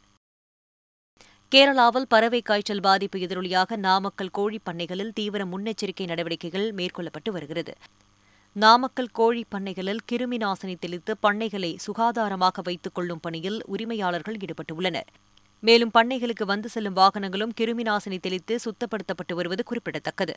கேரளாவில் 1.55 2.09
பறவை 2.09 2.43
காய்ச்சல் 2.43 2.81
பாதிப்பு 2.81 3.19
எதிரொலியாக 3.19 3.77
நாமக்கல் 3.77 4.35
கோழிப் 4.39 4.69
பண்ணைகளில் 4.71 5.13
தீவிர 5.15 5.45
முன்னெச்சரிக்கை 5.45 6.07
நடவடிக்கைகள் 6.07 6.73
மேற்கொள்ளப்பட்டு 6.75 7.31
வருகிறது. 7.31 7.75
நாமக்கல் 8.55 9.09
கோழி 9.13 9.45
பண்ணைகளில் 9.55 10.01
கிருமி 10.13 10.39
நாசினி 10.39 10.75
தெளித்து 10.79 11.17
பண்ணைகளை 11.23 11.77
சுகாதாரமாக 11.87 12.63
வைத்துக் 12.63 12.95
கொள்ளும் 12.95 13.21
பணியில் 13.21 13.63
உரிமையாளர்கள் 13.67 14.37
ஈடுபட்டுள்ளனர். 14.37 15.09
மேலும் 15.61 15.91
பண்ணைகளுக்கு 15.95 16.45
வந்து 16.45 16.69
செல்லும் 16.69 16.97
வாகனங்களும் 16.97 17.55
கிருமி 17.61 17.85
நாசினி 17.89 18.19
தெளித்து 18.19 18.59
சுத்தப்படுத்தப்பட்டு 18.65 19.35
வருவது 19.35 19.65
குறிப்பிடத்தக்கது. 19.65 20.37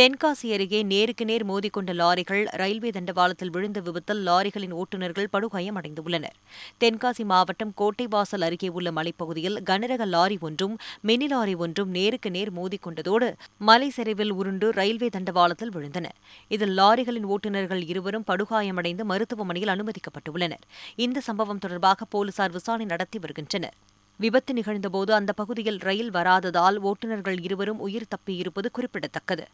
தென்காசி 0.00 0.48
அருகே 0.52 0.78
நேருக்கு 0.90 1.24
நேர் 1.24 1.44
மோதிக்கொண்ட 1.48 1.92
லாரிகள் 2.00 2.42
ரயில்வே 2.60 2.90
தண்டவாளத்தில் 2.90 3.50
விழுந்த 3.50 3.78
விபத்தில் 3.80 4.20
லாரிகளின் 4.26 4.72
ஓட்டுநர்கள் 4.72 5.28
படுகாயமடைந்துள்ளனர் 5.32 6.36
தென்காசி 6.82 7.24
மாவட்டம் 7.24 7.72
கோட்டைவாசல் 7.80 8.44
அருகே 8.46 8.68
உள்ள 8.68 8.90
மலைப்பகுதியில் 8.90 9.58
கனரக 9.70 10.06
லாரி 10.06 10.38
ஒன்றும் 10.40 10.74
மினி 11.00 11.26
லாரி 11.26 11.54
ஒன்றும் 11.54 11.90
நேருக்கு 11.90 12.30
நேர் 12.30 12.52
மோதிக்கொண்டதோடு 12.52 13.28
மலை 13.58 13.90
சரிவில் 13.90 14.32
உருண்டு 14.32 14.68
ரயில்வே 14.70 15.08
தண்டவாளத்தில் 15.16 15.74
விழுந்தன. 15.76 16.06
இதில் 16.48 16.74
லாரிகளின் 16.78 17.28
ஓட்டுநர்கள் 17.34 17.84
இருவரும் 17.84 18.26
படுகாயமடைந்து 18.26 19.04
மருத்துவமனையில் 19.04 19.74
அனுமதிக்கப்பட்டுள்ளனர். 19.76 20.64
இந்த 20.96 21.20
சம்பவம் 21.20 21.58
தொடர்பாக 21.58 22.04
போலீசார் 22.04 22.50
விசாரணை 22.50 22.86
நடத்தி 22.86 23.18
வருகின்றனர். 23.18 23.76
விபத்து 24.20 24.54
நிகழ்ந்தபோது 24.54 25.12
அந்த 25.12 25.32
பகுதியில் 25.32 25.78
ரயில் 25.78 26.10
வராததால் 26.10 26.78
ஓட்டுநர்கள் 26.90 27.40
இருவரும் 27.42 27.82
உயிர் 27.88 28.12
தப்பியிருப்பது 28.14 28.70
குறிப்பிடத்தக்கது. 28.72 29.44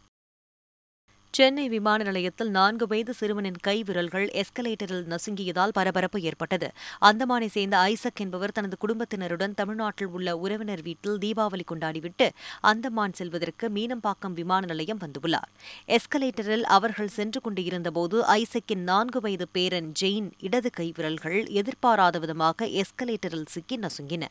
சென்னை 1.33 1.69
விமான 1.69 2.03
நிலையத்தில் 2.03 2.49
நான்கு 2.49 2.87
வயது 2.87 3.13
சிறுவனின் 3.13 3.57
கை 3.61 3.83
விரல்கள் 3.83 4.27
எஸ்கலேட்டரில் 4.27 5.03
நசுங்கியதால் 5.11 5.67
பரபரப்பு 5.67 6.21
ஏற்பட்டது. 6.21 6.71
அந்தமானை 7.01 7.47
சேர்ந்த 7.47 7.77
ஐசக் 7.77 8.19
என்பவர் 8.19 8.51
தனது 8.51 8.77
குடும்பத்தினருடன் 8.77 9.53
தமிழ்நாட்டில் 9.53 10.07
உள்ள 10.07 10.37
உறவினர் 10.37 10.81
வீட்டில் 10.81 11.17
தீபாவளி 11.17 11.65
கொண்டாடிவிட்டு 11.71 12.29
அந்தமான் 12.61 13.13
செல்வதற்கு 13.13 13.69
மீனம்பாக்கம் 13.69 14.33
விமான 14.33 14.65
நிலையம் 14.65 14.99
வந்துள்ளார். 14.99 15.51
எஸ்கலேட்டரில் 15.87 16.61
அவர்கள் 16.61 17.07
சென்று 17.07 17.41
கொண்டிருந்தபோது 17.41 18.23
ஐசக்கின் 18.23 18.83
நான்கு 18.83 19.19
வயது 19.19 19.47
பேரன் 19.51 19.91
ஜெயின் 20.01 20.31
இடது 20.39 20.69
கை 20.69 20.93
விரல்கள் 20.95 21.45
எதிர்பாராத 21.45 22.19
விதமாக 22.19 22.65
எஸ்கலேட்டரில் 22.65 23.47
சிக்கி 23.47 23.77
நசுங்கின. 23.77 24.25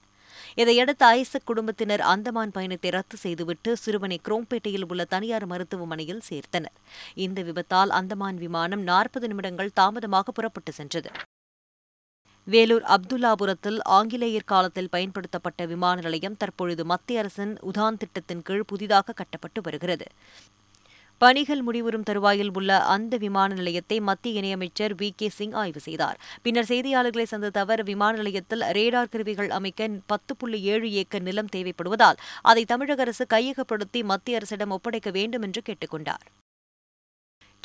இதையடுத்து 0.54 1.04
ஐசக் 1.06 1.44
குடும்பத்தினர் 1.44 2.00
அந்தமான் 2.00 2.54
பயணத்தை 2.56 2.90
ரத்து 2.90 3.16
செய்துவிட்டு 3.16 3.76
சிறுவனை 3.76 4.20
குரோம்பேட்டையில் 4.24 4.86
உள்ள 4.88 5.04
தனியார் 5.04 5.46
மருத்துவமனையில் 5.46 6.22
சேர்த்தனர். 6.30 6.76
இந்த 7.14 7.42
விபத்தால் 7.42 7.90
அந்தமான் 7.90 8.36
விமானம் 8.36 8.82
நாற்பது 8.82 9.28
நிமிடங்கள் 9.28 9.74
தாமதமாக 9.74 10.32
புறப்பட்டு 10.32 10.72
சென்றது. 10.72 11.10
வேலூர் 12.46 12.84
அப்துல்லாபுரத்தில் 12.94 13.78
ஆங்கிலேயர் 13.82 14.50
காலத்தில் 14.52 14.88
பயன்படுத்தப்பட்ட 14.88 15.66
விமான 15.66 16.00
நிலையம் 16.00 16.36
தற்பொழுது 16.36 16.84
மத்திய 16.84 17.18
அரசின் 17.18 17.54
உதான் 17.70 17.96
திட்டத்தின் 17.96 18.42
கீழ் 18.42 18.66
புதிதாக 18.66 19.12
கட்டப்பட்டு 19.12 19.60
வருகிறது. 19.60 20.06
பணிகள் 21.18 21.62
முடிவுறும் 21.62 22.02
தருவாயில் 22.02 22.50
உள்ள 22.54 22.84
அந்த 22.84 23.16
விமான 23.16 23.54
நிலையத்தை 23.54 24.00
மத்திய 24.00 24.40
இணையமைச்சர் 24.40 24.94
வி. 25.02 25.10
கே. 25.16 25.28
சிங் 25.28 25.52
ஆய்வு 25.52 25.80
செய்தார். 25.80 26.20
பின்னர் 26.42 26.68
செய்தியாளர்களை 26.68 27.22
சந்தித்த 27.22 27.60
அவர் 27.60 27.82
விமான 27.82 28.16
நிலையத்தில் 28.16 28.60
ரேடார் 28.60 29.08
கருவிகள் 29.08 29.50
அமைக்க 29.50 29.88
பத்து 30.06 30.36
புள்ளி 30.36 30.60
ஏழு 30.62 30.92
ஏக்கர் 30.92 31.22
நிலம் 31.22 31.52
தேவைப்படுவதால் 31.56 32.16
அதை 32.42 32.64
தமிழக 32.64 33.02
அரசு 33.02 33.26
கையகப்படுத்தி 33.34 34.04
மத்திய 34.04 34.36
அரசிடம் 34.36 34.70
ஒப்படைக்க 34.70 35.10
வேண்டும் 35.10 35.42
என்று 35.42 35.62
கேட்டுக் 35.62 35.90
கொண்டார். 35.90 36.26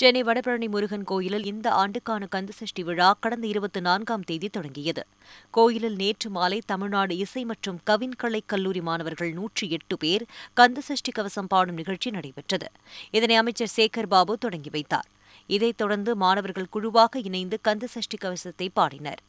சென்னை 0.02 0.22
வடபழனி 0.24 0.68
முருகன் 0.70 1.04
கோயிலில் 1.04 1.46
இந்த 1.46 1.68
ஆண்டுக்கான 1.72 2.28
கந்தசஷ்டி 2.36 2.84
விழா 2.84 3.16
கடந்த 3.20 3.48
இருபத்தி 3.48 3.80
நான்காம் 3.80 4.22
தேதி 4.22 4.50
தொடங்கியது. 4.50 5.04
கோயிலில் 5.52 5.96
நேற்று 5.96 6.30
மாலை 6.30 6.62
தமிழ்நாடு 6.66 7.18
இசை 7.18 7.46
மற்றும் 7.46 7.80
கவின்கலை 7.90 8.40
கல்லூரி 8.46 8.82
மாணவர்கள் 8.82 9.34
நூற்றி 9.34 9.70
எட்டு 9.70 9.98
பேர் 9.98 10.26
கந்தசஷ்டி 10.56 11.12
கவசம் 11.14 11.48
பாடும் 11.48 11.76
நிகழ்ச்சி 11.76 12.10
நடைபெற்றது. 12.10 12.68
இதனை 13.12 13.36
அமைச்சர் 13.36 13.72
சேகர் 13.76 14.08
பாபு 14.08 14.38
தொடங்கி 14.38 14.70
வைத்தார். 14.70 15.08
இதைத் 15.48 15.78
தொடர்ந்து 15.78 16.16
மாணவர்கள் 16.16 16.70
குழுவாக 16.70 17.20
இணைந்து 17.20 17.60
கந்தசஷ்டி 17.68 18.20
கவசத்தை 18.20 18.70
பாடினர். 18.74 19.22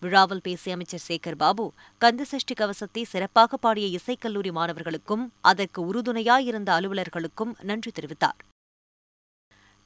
விழாவில் 0.00 0.40
பேசிய 0.42 0.74
அமைச்சர் 0.74 1.06
சேகர் 1.08 1.40
பாபு 1.44 1.72
கந்தசஷ்டி 2.00 2.56
கவசத்தை 2.56 3.04
சிறப்பாக 3.04 3.56
பாடிய 3.56 3.98
இசைக்கல்லூரி 3.98 4.52
மாணவர்களுக்கும் 4.52 5.32
அதற்கு 5.40 5.82
உறுதுணையாயிருந்த 5.92 6.72
அலுவலர்களுக்கும் 6.80 7.54
நன்றி 7.62 7.92
தெரிவித்தார். 8.00 8.40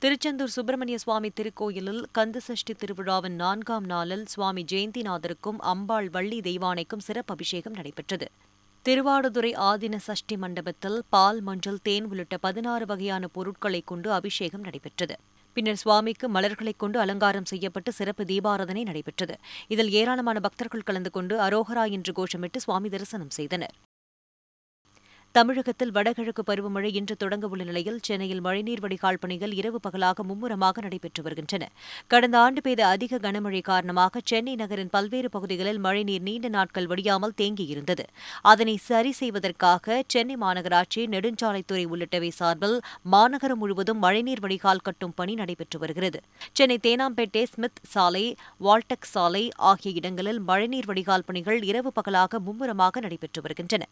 திருச்செந்தூர் 0.02 0.48
சுப்பிரமணிய 0.48 0.98
சுவாமி 0.98 1.28
திருக்கோயிலில் 1.28 2.04
கந்தசஷ்டி 2.18 2.74
திருவிழாவின் 2.76 3.34
நான்காம் 3.34 3.84
நாளில் 3.84 4.26
சுவாமி 4.26 4.64
ஜெயந்திநாதருக்கும் 4.72 5.56
அம்பாள் 5.58 6.10
வள்ளி 6.10 6.40
தெய்வானைக்கும் 6.40 6.98
சிறப்பு 6.98 7.34
அபிஷேகம் 7.34 7.72
நடைபெற்றது. 7.72 8.30
திருவாடுதுறை 8.84 9.56
ஆதின 9.56 9.96
சஷ்டி 9.96 10.36
மண்டபத்தில் 10.36 11.02
பால் 11.08 11.40
மஞ்சள் 11.40 11.78
தேன் 11.82 12.04
உள்ளிட்ட 12.04 12.36
பதினாறு 12.36 12.86
வகையான 12.86 13.26
பொருட்களைக் 13.26 13.86
கொண்டு 13.86 14.12
அபிஷேகம் 14.12 14.60
நடைபெற்றது. 14.60 15.16
பின்னர் 15.52 15.76
சுவாமிக்கு 15.76 16.28
மலர்களைக் 16.28 16.78
கொண்டு 16.78 17.00
அலங்காரம் 17.00 17.44
செய்யப்பட்டு 17.44 17.92
சிறப்பு 17.92 18.24
தீபாராதனை 18.24 18.82
நடைபெற்றது. 18.82 19.36
இதில் 19.68 19.90
ஏராளமான 19.90 20.40
பக்தர்கள் 20.40 20.80
கலந்து 20.80 21.10
கொண்டு 21.10 21.38
அரோகரா 21.38 21.90
என்று 21.90 22.12
கோஷமிட்டு 22.12 22.56
சுவாமி 22.56 22.88
தரிசனம் 22.88 23.30
செய்தனர். 23.30 23.74
தமிழகத்தில் 25.34 25.92
வடகிழக்கு 25.96 26.42
பருவமழை 26.48 26.88
இன்று 26.98 27.14
தொடங்கவுள்ள 27.20 27.62
நிலையில் 27.68 28.00
சென்னையில் 28.06 28.40
மழைநீர் 28.46 28.80
வடிகால் 28.80 29.18
பணிகள் 29.20 29.52
இரவு 29.60 29.78
பகலாக 29.80 30.24
மும்முரமாக 30.30 30.82
நடைபெற்று 30.86 31.22
வருகின்றன. 31.22 31.68
கடந்த 32.06 32.36
ஆண்டு 32.38 32.60
பெய்த 32.60 32.86
அதிக 32.86 33.18
கனமழை 33.18 33.60
காரணமாக 33.60 34.20
சென்னை 34.24 34.54
நகரின் 34.54 34.90
பல்வேறு 34.90 35.30
பகுதிகளில் 35.30 35.78
மழைநீர் 35.78 36.26
நீண்ட 36.28 36.48
நாட்கள் 36.48 36.86
வடியாமல் 36.86 37.34
தேங்கியிருந்தது. 37.40 38.06
அதனை 38.42 38.76
சரி 38.88 39.12
செய்வதற்காக 39.12 40.02
சென்னை 40.06 40.36
மாநகராட்சி 40.36 41.06
நெடுஞ்சாலைத்துறை 41.14 41.86
உள்ளிட்டவை 41.92 42.30
சார்பில் 42.40 42.76
மாநகரம் 43.16 43.62
முழுவதும் 43.64 43.98
மழைநீர் 43.98 44.44
வடிகால் 44.46 44.84
கட்டும் 44.88 45.16
பணி 45.16 45.34
நடைபெற்று 45.34 45.78
வருகிறது. 45.78 46.20
சென்னை 46.52 46.78
தேனாம்பேட்டை 46.88 47.46
ஸ்மித் 47.54 47.82
சாலை 47.94 48.26
வால்டெக் 48.60 49.12
சாலை 49.14 49.44
ஆகிய 49.56 49.92
இடங்களில் 49.94 50.40
மழைநீர் 50.40 50.90
வடிகால் 50.92 51.28
பணிகள் 51.30 51.62
இரவு 51.62 51.92
பகலாக 51.92 52.40
மும்முரமாக 52.48 53.00
நடைபெற்று 53.00 53.42
வருகின்றன. 53.42 53.84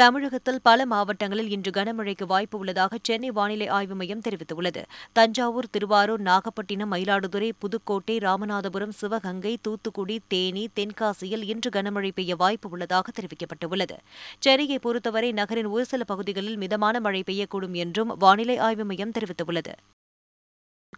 தமிழகத்தில் 0.00 0.60
பல 0.62 0.86
மாவட்டங்களில் 0.86 1.50
இன்று 1.50 1.70
கனமழைக்கு 1.70 2.24
வாய்ப்பு 2.26 2.58
உள்ளதாக 2.58 2.98
சென்னை 3.02 3.30
வானிலை 3.30 3.66
ஆய்வு 3.68 3.94
மையம் 3.94 4.20
தெரிவித்துள்ளது. 4.20 4.82
தஞ்சாவூர் 5.12 5.70
திருவாரூர் 5.70 6.20
நாகப்பட்டினம் 6.20 6.92
மயிலாடுதுறை 6.92 7.48
புதுக்கோட்டை 7.58 8.16
ராமநாதபுரம் 8.18 8.94
சிவகங்கை 9.00 9.58
தூத்துக்குடி 9.62 10.20
தேனி 10.28 10.68
தென்காசியில் 10.76 11.42
இன்று 11.42 11.70
கனமழை 11.70 12.10
பெய்ய 12.14 12.36
வாய்ப்பு 12.36 12.70
உள்ளதாக 12.70 13.12
தெரிவிக்கப்பட்டுள்ளது. 13.18 13.96
சென்னையை 14.38 14.78
பொறுத்தவரை 14.78 15.32
நகரின் 15.32 15.66
ஒரு 15.66 15.84
சில 15.84 16.04
பகுதிகளில் 16.04 16.56
மிதமான 16.56 17.00
மழை 17.00 17.22
பெய்யக்கூடும் 17.26 17.74
என்றும் 17.74 18.16
வானிலை 18.18 18.58
ஆய்வு 18.58 18.84
மையம் 18.84 19.16
தெரிவித்துள்ளது. 19.18 19.74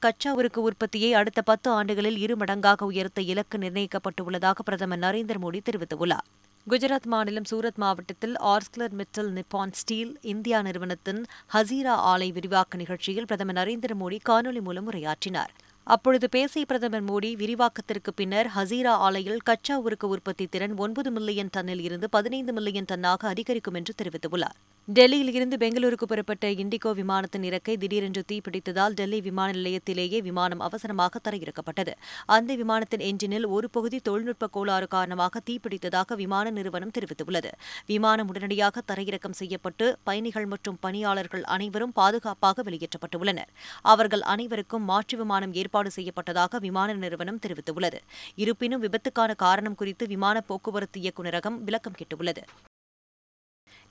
கச்சா 0.00 0.34
உருக்கு 0.34 0.62
உற்பத்தியை 0.62 1.12
அடுத்த 1.12 1.42
பத்து 1.42 1.70
ஆண்டுகளில் 1.70 2.18
இரு 2.18 2.36
மடங்காக 2.36 2.82
உயர்த்த 2.82 3.20
இலக்கு 3.20 3.58
நிர்ணயிக்கப்பட்டுள்ளதாக 3.58 4.58
பிரதமர் 4.64 4.98
நரேந்திர 4.98 5.38
மோடி 5.42 5.60
தெரிவித்துள்ளார். 5.70 6.28
குஜராத் 6.66 7.06
மாநிலம் 7.06 7.46
சூரத் 7.50 7.78
மாவட்டத்தில் 7.78 8.36
Arcelor 8.38 8.94
Mittal 8.94 9.30
Nippon 9.36 9.72
steel 9.72 10.18
India 10.22 10.62
நிறுவனத்தின் 10.62 11.24
ஹசீரா 11.54 11.94
ஆலை 12.10 12.32
விரிவாக்க 12.32 12.76
நிகழ்ச்சியில் 12.76 13.26
பிரதமர் 13.26 13.56
நரேந்திர 13.56 13.94
மோடி 14.00 14.18
காணொலி 14.28 14.60
மூலம் 14.60 14.90
உரையாற்றினார். 14.90 15.52
அப்பொழுது 15.86 16.28
பேசிய 16.28 16.64
பிரதமர் 16.64 17.04
மோடி 17.04 17.30
விரிவாக்கத்திற்கு 17.36 18.12
பின்னர் 18.14 18.50
ஹசீரா 18.56 18.94
ஆலையில் 19.06 19.42
கச்சா 19.42 19.78
உருக்கு 19.78 20.08
உற்பத்தி 20.08 20.46
திறன் 20.46 20.76
ஒன்பது 20.76 21.10
மில்லியன் 21.10 21.52
டன்னில் 21.56 21.80
இருந்து 21.80 22.08
பதினைந்து 22.08 22.52
மில்லியன் 22.52 22.90
டன்னாக 22.92 23.32
அதிகரிக்கும் 23.34 23.74
என்று 23.74 23.94
தெரிவித்துள்ளார். 24.02 24.58
டெல்லியில் 24.96 25.34
இருந்து 25.36 25.56
பெங்களூருக்கு 25.62 26.06
புறப்பட்ட 26.10 26.46
இண்டிகோ 26.62 26.90
விமானத்தின் 27.00 27.44
இறக்கை 27.48 27.74
திடீரென்று 27.82 28.22
தீப்பிடித்ததால் 28.30 28.94
டெல்லி 28.98 29.18
விமான 29.26 29.48
நிலையத்திலேயே 29.58 30.18
விமானம் 30.28 30.62
அவசரமாக 30.66 31.20
தரையிறக்கப்பட்டது. 31.26 31.92
அந்த 32.36 32.54
விமானத்தின் 32.54 33.04
என்ஜினில் 33.08 33.46
ஒரு 33.56 33.70
பகுதி 33.70 33.98
தொழில்நுட்ப 33.98 34.46
கோளாறு 34.46 34.86
காரணமாக 34.86 35.42
தீப்பிடித்ததாக 35.50 36.16
விமான 36.22 36.50
நிறுவனம் 36.50 36.94
தெரிவித்துள்ளது. 36.96 37.50
விமானம் 37.92 38.30
உடனடியாக 38.32 38.82
தரையிறக்கம் 38.92 39.36
செய்யப்பட்டு 39.40 39.86
பயணிகள் 40.02 40.46
மற்றும் 40.46 40.80
பணியாளர்கள் 40.86 41.44
அனைவரும் 41.56 41.94
பாதுகாப்பாக 42.00 42.64
வெளியேற்றப்பட்டுள்ளனர். 42.70 43.52
அவர்கள் 43.94 44.26
அனைவருக்கும் 44.34 44.84
மாற்று 44.84 45.18
விமானம் 45.18 45.52
ஏற்பாடு 45.52 45.92
செய்யப்பட்டதாக 45.98 46.62
விமான 46.66 46.98
நிறுவனம் 47.04 47.40
தெரிவித்துள்ளது. 47.46 48.00
இருப்பினும் 48.44 48.84
விபத்துக்கான 48.86 49.36
காரணம் 49.46 49.74
குறித்து 49.74 50.06
விமான 50.06 50.40
போக்குவரத்து 50.50 51.00
இயக்குநரகம் 51.00 51.58
விளக்கம் 51.68 51.98
கேட்டுள்ளது. 52.00 52.44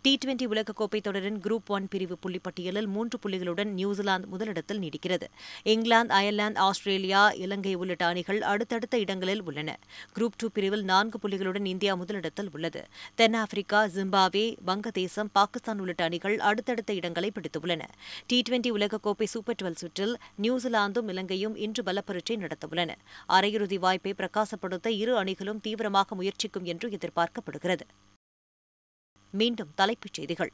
டி 0.02 0.18
டுவெண்டி 0.26 0.46
உலகக்கோப்பை 0.46 1.02
தொடரின் 1.02 1.38
குரூப் 1.38 1.66
ஒன் 1.68 1.88
பிரிவு 1.88 2.18
புள்ளிப்பட்டியலில் 2.26 2.88
மூன்று 2.88 3.20
புள்ளிகளுடன் 3.24 3.72
நியூசிலாந்து 3.72 4.28
முதலிடத்தில் 4.28 4.80
நீடிக்கிறது. 4.80 5.24
இங்கிலாந்து 5.64 6.14
அயர்லாந்து 6.14 6.60
ஆஸ்திரேலியா 6.60 7.30
இலங்கை 7.30 7.74
உள்ளிட்ட 7.74 8.06
அணிகள் 8.06 8.42
அடுத்தடுத்த 8.42 9.00
இடங்களில் 9.00 9.44
உள்ளன. 9.44 9.80
குரூப் 10.16 10.38
டூ 10.38 10.50
பிரிவில் 10.50 10.84
நான்கு 10.84 11.20
புள்ளிகளுடன் 11.24 11.66
இந்தியா 11.66 11.96
முதலிடத்தில் 11.96 12.50
உள்ளது. 12.52 12.84
தென்னாப்பிரிக்கா 13.16 13.86
ஜிம்பாவே 13.86 14.58
வங்கதேசம் 14.68 15.32
பாகிஸ்தான் 15.32 15.80
உள்ளிட்ட 15.80 16.04
அணிகள் 16.04 16.40
அடுத்தடுத்த 16.40 16.94
இடங்களை 16.94 17.32
பிடித்துள்ளன. 17.36 17.82
டி 18.28 18.42
டுவெண்டி 18.50 18.72
உலகக்கோப்பை 18.72 19.24
சூப்பர் 19.24 19.56
டுவெல் 19.64 19.76
சுற்றில் 19.76 20.18
நியூசிலாந்தும் 20.42 21.08
இலங்கையும் 21.08 21.56
இன்று 21.56 21.84
பலப்பரீட்சை 21.84 22.38
நடத்தவுள்ளன. 22.38 22.92
அரையிறுதி 23.30 23.80
வாய்ப்பை 23.80 24.14
பிரகாசப்படுத்த 24.18 24.88
இரு 24.88 25.16
அணிகளும் 25.18 25.62
தீவிரமாக 25.62 26.16
முயற்சிக்கும் 26.16 26.64
என்று 26.64 26.90
எதிர்பார்க்கப்படுகிறது. 26.90 27.88
மீண்டும் 29.32 29.72
தலைப்புச் 29.76 30.14
செய்திகள். 30.14 30.52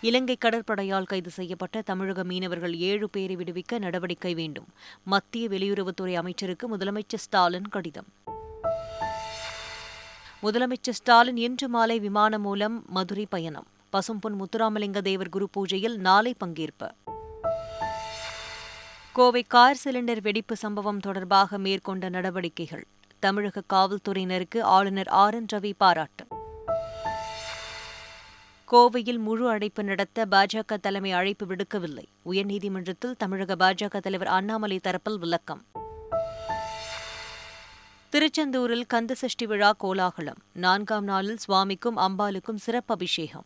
இலங்கை 0.00 0.36
கடற்படையால் 0.44 1.02
கைது 1.02 1.30
செய்யப்பட்ட 1.30 1.82
தமிழக 1.82 2.24
மீனவர்கள் 2.24 2.76
ஏழு 2.76 3.10
பேரை 3.10 3.36
விடுவிக்க 3.36 3.78
நடவடிக்கை 3.78 4.34
வேண்டும். 4.34 4.66
மத்திய 5.02 5.48
வெளியுறவுத்துறை 5.48 6.14
அமைச்சருக்கு 6.14 6.76
முதலமைச்சர் 6.76 7.16
ஸ்டாலின் 7.16 7.68
கடிதம். 7.68 8.06
முதலமைச்சர் 10.42 10.90
ஸ்டாலின் 10.90 11.36
இன்று 11.36 11.68
மாலை 11.68 11.98
விமானம் 11.98 12.42
மூலம் 12.42 12.84
மதுரை 12.86 13.26
பயணம். 13.30 13.66
பசும்பொன் 13.92 14.42
முத்துராமலிங்க 14.42 15.00
தேவர் 15.00 15.28
குரு 15.28 15.48
பூஜையில் 15.56 15.96
நாளை 15.96 16.34
பங்கேற்பு. 16.44 16.90
கோவை 19.12 19.42
கார் 19.42 19.80
சிலிண்டர் 19.84 20.20
வெடிப்பு 20.20 20.56
சம்பவம் 20.56 20.98
தொடர்பாக 20.98 21.58
மேற்கொண்ட 21.58 22.08
நடவடிக்கைகள். 22.08 22.86
தமிழக 23.18 23.62
காவல்துறையினருக்கு 23.72 24.60
ஆளுநர் 24.60 25.08
ஆர் 25.08 25.34
என் 25.34 25.46
ரவி 25.52 25.72
பாராட்டு. 25.76 26.26
கோவையில் 28.72 29.18
முழு 29.18 29.48
அழைப்பு 29.48 29.84
நடத்த 29.84 30.26
பாஜக 30.30 30.76
தலைமை 30.80 31.12
அழைப்பு 31.12 31.46
விடுக்கவில்லை. 31.46 32.04
உயர்நீதிமன்றத்தில் 32.30 33.14
தமிழக 33.18 33.56
பாஜக 33.56 33.98
தலைவர் 33.98 34.28
அண்ணாமலை 34.28 34.80
தரப்பில் 34.82 35.18
விளக்கம். 35.18 35.64
திருச்செந்தூரில் 38.12 38.84
கந்தசஷ்டி 38.94 39.46
விழா 39.46 39.72
கோலாகலம். 39.72 40.36
நான்காம் 40.52 41.04
நாளில் 41.04 41.36
சுவாமிக்கும் 41.36 41.96
அம்பாளுக்கும் 41.96 42.56
சிறப்பு 42.56 42.94
அபிஷேகம். 42.94 43.44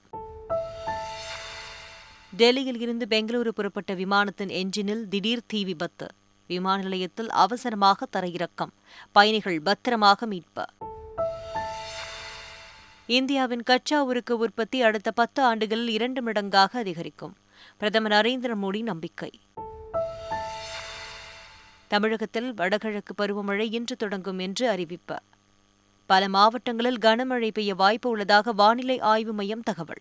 டெல்லியில் 2.37 2.81
இருந்து 2.81 3.07
பெங்களூரு 3.11 3.49
புறப்பட்ட 3.49 3.95
விமானத்தின் 3.95 4.49
என்ஜினில் 4.49 5.09
திடீர் 5.09 5.47
தீ 5.47 5.65
விபத்து. 5.65 6.07
விமான 6.47 6.83
நிலையத்தில் 6.83 7.31
அவசரமாக 7.31 8.07
தரையிறக்கம். 8.17 8.71
பயணிகள் 9.13 9.61
பத்திரமாக 9.61 10.27
மீட்பு. 10.27 10.65
இந்தியாவின் 13.07 13.63
கச்சா 13.63 14.03
உருக்கு 14.03 14.39
உற்பத்தி 14.39 14.83
அடுத்த 14.83 15.11
பத்து 15.11 15.43
ஆண்டுகளில் 15.43 15.89
இரண்டு 15.89 16.23
மடங்காக 16.23 16.79
அதிகரிக்கும். 16.79 17.37
பிரதமர் 17.79 18.13
நரேந்திர 18.13 18.55
மோடி 18.63 18.83
நம்பிக்கை. 18.83 19.41
தமிழகத்தில் 21.89 22.55
வடகிழக்கு 22.55 23.15
பருவமழை 23.15 23.73
இன்று 23.73 23.97
தொடங்கும் 23.97 24.39
என்று 24.39 24.69
அறிவிப்பு. 24.69 25.23
பல 26.07 26.29
மாவட்டங்களில் 26.29 26.99
கனமழை 26.99 27.51
பெய்ய 27.51 27.75
வாய்ப்பு 27.75 28.11
உள்ளதாக 28.11 28.53
வானிலை 28.53 29.01
ஆய்வு 29.01 29.33
மையம் 29.33 29.63
தகவல். 29.63 30.01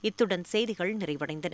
இத்துடன் 0.00 0.44
செய்திகள் 0.44 0.96
நிறைவடைந்தன. 0.96 1.52